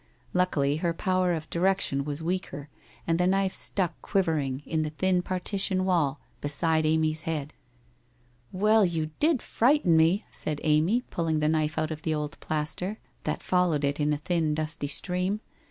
Luckily 0.33 0.77
her 0.77 0.95
power 0.95 1.31
of 1.31 1.47
direction 1.51 2.03
was 2.05 2.23
weaker 2.23 2.69
and 3.05 3.19
the 3.19 3.27
knife 3.27 3.53
stuck 3.53 4.01
quivering 4.01 4.63
in 4.65 4.81
the 4.81 4.89
thin 4.89 5.21
partition 5.21 5.85
wall 5.85 6.19
beside 6.41 6.87
Amy's 6.87 7.21
head. 7.29 7.53
'Well, 8.51 8.83
you 8.83 9.11
did 9.19 9.43
frighten 9.43 9.95
me!' 9.95 10.25
said 10.31 10.59
Amy, 10.63 11.01
pulling 11.11 11.39
the 11.39 11.47
knife 11.49 11.77
out 11.77 11.91
of 11.91 12.01
the 12.01 12.15
old 12.15 12.39
plaster, 12.39 12.97
that 13.25 13.43
followed 13.43 13.83
it 13.83 13.99
in 13.99 14.11
a 14.11 14.17
thin 14.17 14.55
dusty 14.55 14.87
stream. 14.87 15.39